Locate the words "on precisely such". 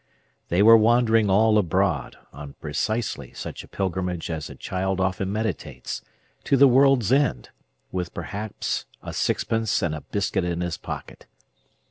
2.33-3.63